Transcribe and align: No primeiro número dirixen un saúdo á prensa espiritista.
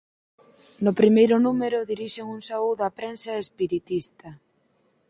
No 0.83 0.91
primeiro 0.99 1.35
número 1.47 1.87
dirixen 1.91 2.25
un 2.35 2.41
saúdo 2.49 2.81
á 2.87 2.89
prensa 2.99 3.41
espiritista. 3.45 4.29